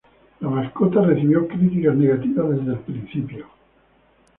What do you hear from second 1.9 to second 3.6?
negativas desde el principio.